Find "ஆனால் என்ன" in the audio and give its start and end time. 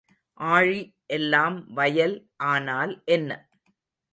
2.45-3.29